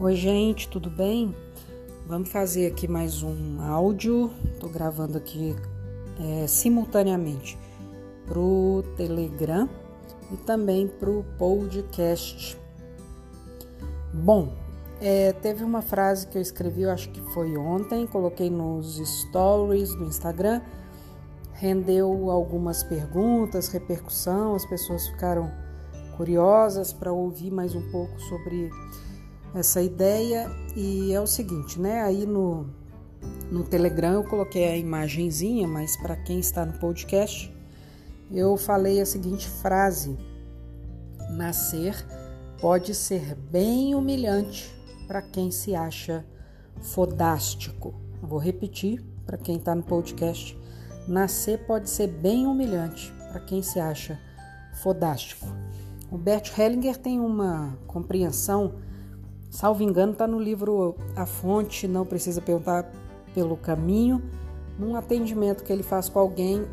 [0.00, 1.34] Oi, gente, tudo bem?
[2.06, 4.30] Vamos fazer aqui mais um áudio.
[4.54, 5.56] Estou gravando aqui
[6.20, 7.58] é, simultaneamente
[8.24, 9.68] para o Telegram
[10.32, 12.56] e também para o podcast.
[14.14, 14.52] Bom,
[15.00, 19.96] é, teve uma frase que eu escrevi, eu acho que foi ontem, coloquei nos stories
[19.96, 20.62] do Instagram,
[21.54, 25.50] rendeu algumas perguntas, repercussão, as pessoas ficaram
[26.16, 28.70] curiosas para ouvir mais um pouco sobre
[29.54, 32.02] essa ideia e é o seguinte, né?
[32.02, 32.66] Aí no,
[33.50, 37.52] no Telegram eu coloquei a imagenzinha, mas para quem está no podcast,
[38.30, 40.16] eu falei a seguinte frase:
[41.30, 41.94] Nascer
[42.60, 44.74] pode ser bem humilhante
[45.06, 46.24] para quem se acha
[46.80, 47.94] fodástico.
[48.22, 50.58] vou repetir para quem está no podcast:
[51.06, 54.18] Nascer pode ser bem humilhante para quem se acha
[54.82, 55.46] fodástico.
[56.10, 58.74] O Bert Hellinger tem uma compreensão
[59.50, 62.90] Salvo engano, está no livro A Fonte, não precisa perguntar
[63.34, 64.22] pelo caminho,
[64.78, 66.64] num atendimento que ele faz com alguém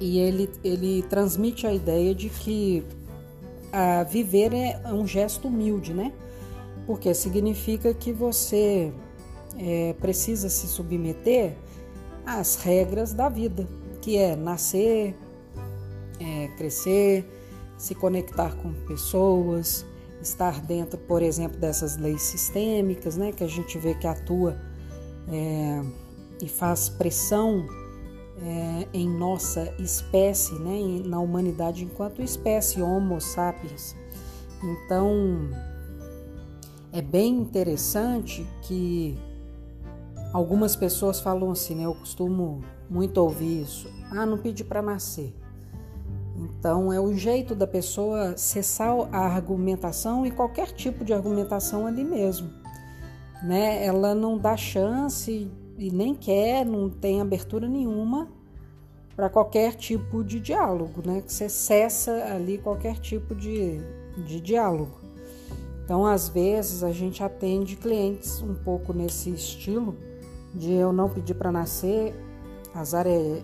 [0.00, 2.84] e ele, ele transmite a ideia de que
[3.72, 6.12] a viver é um gesto humilde, né?
[6.86, 8.92] Porque significa que você
[9.58, 11.56] é, precisa se submeter
[12.24, 13.66] às regras da vida,
[14.00, 15.16] que é nascer,
[16.20, 17.24] é, crescer,
[17.76, 19.84] se conectar com pessoas,
[20.20, 24.56] estar dentro, por exemplo, dessas leis sistêmicas, né, que a gente vê que atua
[25.28, 25.82] é,
[26.42, 27.66] e faz pressão
[28.42, 33.96] é, em nossa espécie, né, na humanidade enquanto espécie Homo sapiens.
[34.62, 35.50] Então,
[36.92, 39.18] é bem interessante que
[40.32, 43.90] algumas pessoas falam assim, né, eu costumo muito ouvir isso.
[44.10, 45.34] Ah, não pedi para nascer.
[46.58, 52.02] Então, é o jeito da pessoa cessar a argumentação e qualquer tipo de argumentação ali
[52.02, 52.50] mesmo.
[53.42, 53.84] Né?
[53.84, 58.28] Ela não dá chance e nem quer, não tem abertura nenhuma
[59.14, 61.22] para qualquer tipo de diálogo, né?
[61.22, 63.80] Que você cessa ali qualquer tipo de,
[64.26, 65.00] de diálogo.
[65.84, 69.96] Então, às vezes, a gente atende clientes um pouco nesse estilo
[70.54, 72.14] de eu não pedir para nascer,
[72.74, 73.42] azar é,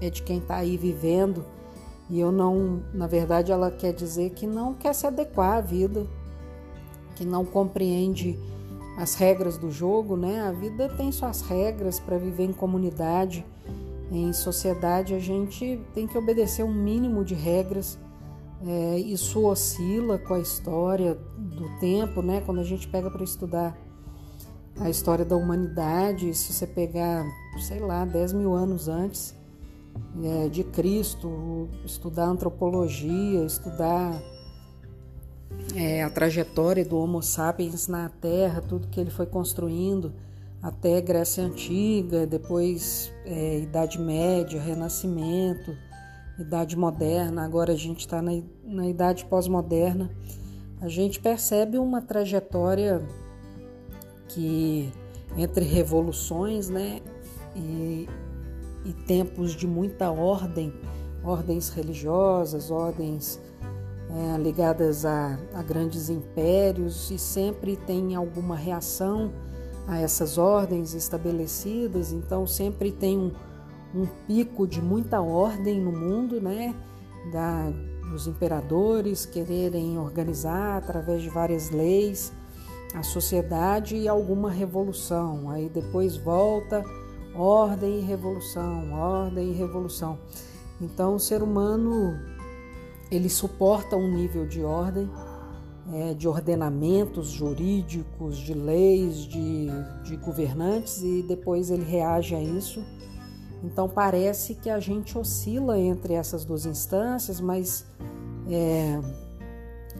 [0.00, 1.44] é de quem está aí vivendo
[2.08, 6.06] e eu não, na verdade, ela quer dizer que não quer se adequar à vida,
[7.16, 8.38] que não compreende
[8.98, 10.40] as regras do jogo, né?
[10.42, 13.44] A vida tem suas regras para viver em comunidade,
[14.10, 17.98] em sociedade, a gente tem que obedecer um mínimo de regras.
[18.66, 22.42] É, isso oscila com a história do tempo, né?
[22.44, 23.76] Quando a gente pega para estudar
[24.78, 27.24] a história da humanidade, se você pegar,
[27.66, 29.34] sei lá, 10 mil anos antes,
[30.22, 34.20] é, de Cristo, estudar antropologia, estudar
[35.74, 40.12] é, a trajetória do Homo sapiens na Terra, tudo que ele foi construindo
[40.62, 45.76] até Grécia Antiga, depois é, Idade Média, Renascimento,
[46.38, 48.32] Idade Moderna, agora a gente está na,
[48.64, 50.10] na Idade Pós-Moderna.
[50.80, 53.06] A gente percebe uma trajetória
[54.28, 54.92] que
[55.36, 57.00] entre revoluções, né,
[57.54, 58.08] e
[58.84, 60.72] e tempos de muita ordem,
[61.22, 63.40] ordens religiosas, ordens
[64.10, 69.32] é, ligadas a, a grandes impérios, e sempre tem alguma reação
[69.86, 73.32] a essas ordens estabelecidas, então sempre tem um,
[73.94, 76.74] um pico de muita ordem no mundo, né?
[77.32, 77.70] Da,
[78.10, 82.32] dos imperadores quererem organizar através de várias leis
[82.94, 85.50] a sociedade e alguma revolução.
[85.50, 86.84] Aí depois volta
[87.36, 90.18] ordem e revolução, ordem e revolução.
[90.80, 92.18] Então, o ser humano
[93.10, 95.08] ele suporta um nível de ordem,
[95.92, 99.68] é, de ordenamentos jurídicos, de leis, de,
[100.02, 102.82] de governantes e depois ele reage a isso.
[103.62, 107.86] Então, parece que a gente oscila entre essas duas instâncias, mas
[108.50, 109.00] é,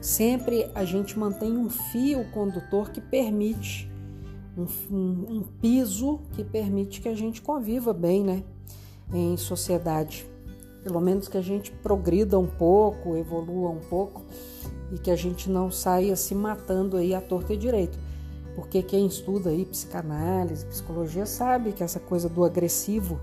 [0.00, 3.91] sempre a gente mantém um fio condutor que permite
[4.56, 8.42] um, um, piso que permite que a gente conviva bem, né,
[9.12, 10.26] em sociedade.
[10.82, 14.22] Pelo menos que a gente progrida um pouco, evolua um pouco
[14.92, 17.98] e que a gente não saia se matando aí à torta e direito.
[18.54, 23.18] Porque quem estuda aí psicanálise, psicologia sabe que essa coisa do agressivo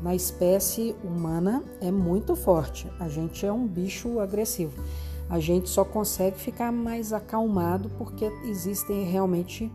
[0.00, 2.86] na espécie humana é muito forte.
[3.00, 4.80] A gente é um bicho agressivo.
[5.28, 9.70] A gente só consegue ficar mais acalmado porque existem realmente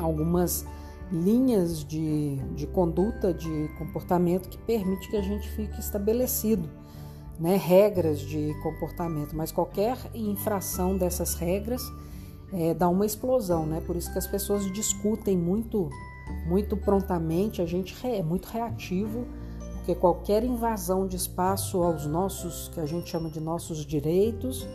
[0.00, 0.64] algumas
[1.12, 6.68] linhas de, de conduta, de comportamento que permite que a gente fique estabelecido,
[7.38, 7.56] né?
[7.56, 11.82] regras de comportamento, mas qualquer infração dessas regras
[12.52, 13.80] é, dá uma explosão, né?
[13.86, 15.88] Por isso que as pessoas discutem muito,
[16.46, 19.24] muito prontamente, a gente é muito reativo,
[19.74, 24.66] porque qualquer invasão de espaço aos nossos, que a gente chama de nossos direitos,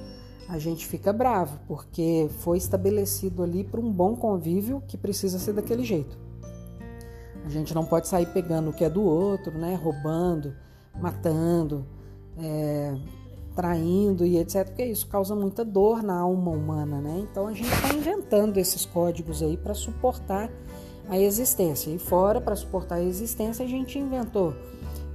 [0.48, 5.54] a gente fica bravo, porque foi estabelecido ali para um bom convívio que precisa ser
[5.54, 6.18] daquele jeito.
[7.46, 9.76] A gente não pode sair pegando o que é do outro, né?
[9.76, 10.56] Roubando,
[11.00, 11.86] matando,
[12.38, 12.96] é,
[13.56, 14.66] traindo e etc.
[14.66, 17.26] Porque isso causa muita dor na alma humana, né?
[17.32, 20.52] Então a gente está inventando esses códigos aí para suportar
[21.08, 21.92] a existência.
[21.92, 24.54] E fora, para suportar a existência, a gente inventou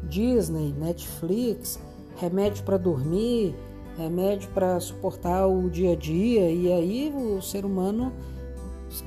[0.05, 1.81] Disney, Netflix,
[2.17, 3.55] remédio para dormir,
[4.01, 6.51] remédio para suportar o dia a dia.
[6.51, 8.13] E aí o ser humano,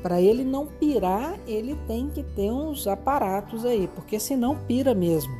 [0.02, 5.34] para ele não pirar, ele tem que ter uns aparatos aí, porque senão pira mesmo.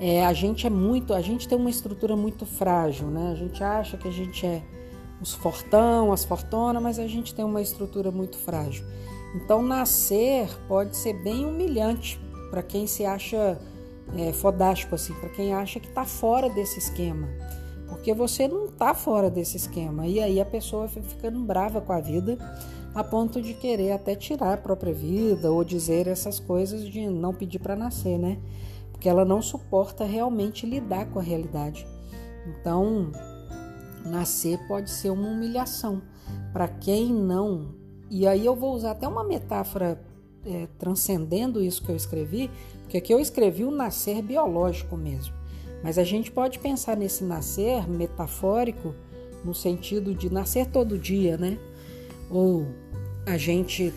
[0.00, 3.32] É, a gente é muito, a gente tem uma estrutura muito frágil, né?
[3.32, 4.62] A gente acha que a gente é
[5.20, 8.84] os fortão, as fortonas, mas a gente tem uma estrutura muito frágil.
[9.34, 12.20] Então nascer pode ser bem humilhante
[12.50, 13.60] para quem se acha
[14.16, 17.28] é, fodástico assim, para quem acha que está fora desse esquema,
[17.88, 21.92] porque você não está fora desse esquema e aí a pessoa fica ficando brava com
[21.92, 22.36] a vida
[22.94, 27.32] a ponto de querer até tirar a própria vida ou dizer essas coisas de não
[27.32, 28.38] pedir para nascer, né?
[28.98, 31.86] porque ela não suporta realmente lidar com a realidade.
[32.44, 33.12] Então,
[34.04, 36.02] nascer pode ser uma humilhação
[36.52, 37.76] para quem não.
[38.10, 40.04] E aí eu vou usar até uma metáfora
[40.44, 42.50] é, transcendendo isso que eu escrevi,
[42.82, 45.37] porque aqui eu escrevi o nascer biológico mesmo.
[45.82, 48.94] Mas a gente pode pensar nesse nascer metafórico
[49.44, 51.58] no sentido de nascer todo dia, né?
[52.30, 52.66] Ou
[53.24, 53.92] a gente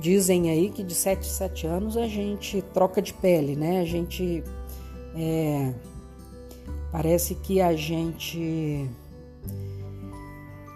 [0.00, 3.80] dizem aí que de 7 em 7 anos a gente troca de pele, né?
[3.80, 4.42] A gente
[5.14, 5.74] é,
[6.90, 8.88] parece que a gente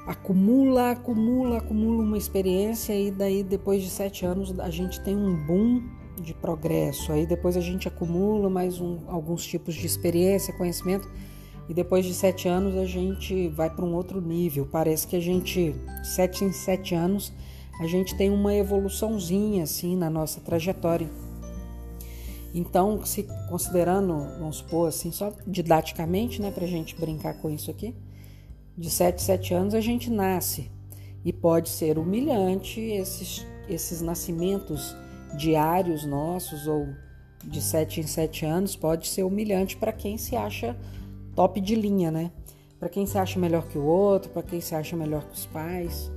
[0.06, 5.34] acumula, acumula, acumula uma experiência e daí depois de sete anos a gente tem um
[5.46, 5.82] boom
[6.20, 7.12] de progresso.
[7.12, 11.08] Aí depois a gente acumula mais um, alguns tipos de experiência, conhecimento
[11.68, 14.68] e depois de sete anos a gente vai para um outro nível.
[14.70, 17.32] Parece que a gente sete em sete anos
[17.80, 21.10] a gente tem uma evoluçãozinha assim na nossa trajetória.
[22.54, 27.68] Então, se considerando, vamos supor assim, só didaticamente, né, para a gente brincar com isso
[27.68, 27.96] aqui,
[28.78, 30.70] de 7 7 anos a gente nasce
[31.24, 34.96] e pode ser humilhante esses, esses nascimentos
[35.36, 36.88] diários nossos ou
[37.44, 40.76] de 7 em 7 anos pode ser humilhante para quem se acha
[41.34, 42.30] top de linha, né?
[42.78, 45.46] Para quem se acha melhor que o outro, para quem se acha melhor que os
[45.46, 46.10] pais.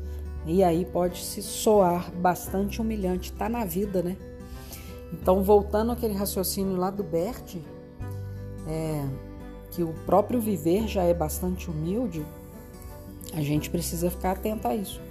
[0.46, 4.16] E aí pode se soar bastante humilhante, tá na vida, né?
[5.14, 7.56] Então, voltando àquele raciocínio lá do Bert,
[8.68, 9.06] é,
[9.72, 12.26] que o próprio viver já é bastante humilde,
[13.34, 15.02] a gente precisa ficar atento a isso.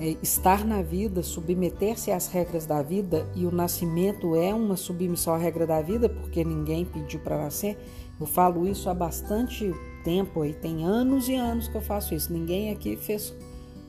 [0.00, 5.34] É, estar na vida, submeter-se às regras da vida, e o nascimento é uma submissão
[5.34, 7.76] à regra da vida, porque ninguém pediu para nascer.
[8.18, 9.70] Eu falo isso há bastante
[10.02, 12.32] tempo, e tem anos e anos que eu faço isso.
[12.32, 13.34] Ninguém aqui fez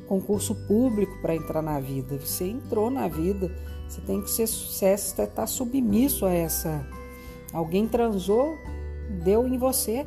[0.05, 2.17] concurso público para entrar na vida.
[2.17, 3.49] Você entrou na vida,
[3.87, 6.85] você tem que ser sucesso, estar tá submisso a essa.
[7.53, 8.57] Alguém transou,
[9.23, 10.05] deu em você.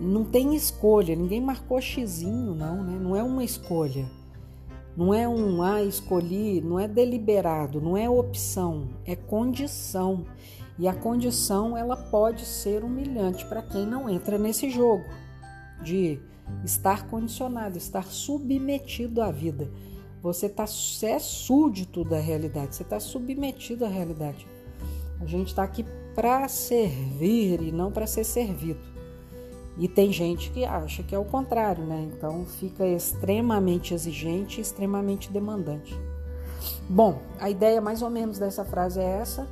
[0.00, 2.98] Não tem escolha, ninguém marcou xizinho, não, né?
[3.00, 4.10] Não é uma escolha.
[4.96, 10.26] Não é um ah, escolhi, não é deliberado, não é opção, é condição.
[10.78, 15.04] E a condição ela pode ser humilhante para quem não entra nesse jogo
[15.82, 16.18] de
[16.64, 19.70] estar condicionado, estar submetido à vida.
[20.22, 24.46] Você, tá, você é súdito da realidade, você está submetido à realidade.
[25.20, 28.80] A gente está aqui para servir e não para ser servido.
[29.80, 32.06] E tem gente que acha que é o contrário, né?
[32.12, 35.98] Então fica extremamente exigente extremamente demandante.
[36.86, 39.48] Bom, a ideia mais ou menos dessa frase é essa,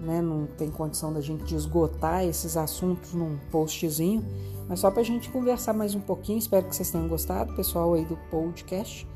[0.00, 0.22] né?
[0.22, 4.24] Não tem condição da gente esgotar esses assuntos num postzinho,
[4.66, 7.92] mas só para a gente conversar mais um pouquinho, espero que vocês tenham gostado, pessoal
[7.92, 9.06] aí do podcast,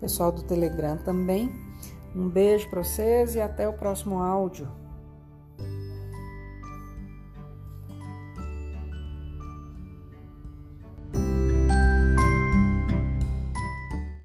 [0.00, 1.54] pessoal do Telegram também.
[2.16, 4.87] Um beijo para vocês e até o próximo áudio.